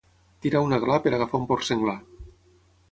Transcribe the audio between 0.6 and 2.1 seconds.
un aglà per agafar un porc senglar.